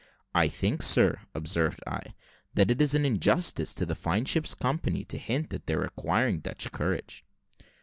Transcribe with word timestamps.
"I 0.33 0.47
think, 0.47 0.81
sir," 0.81 1.19
observed 1.35 1.79
I, 1.85 2.15
"that 2.55 2.71
it 2.71 2.81
is 2.81 2.95
an 2.95 3.05
injustice 3.05 3.75
to 3.75 3.85
this 3.85 3.99
fine 3.99 4.25
ship's 4.25 4.55
company, 4.55 5.03
to 5.03 5.17
hint 5.19 5.53
at 5.53 5.67
their 5.67 5.81
requiring 5.81 6.39
Dutch 6.39 6.71
courage." 6.71 7.23